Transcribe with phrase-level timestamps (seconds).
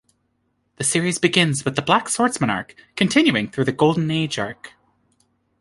[0.77, 4.73] The series begins with the Black Swordsman arc, continuing through the Golden Age arc.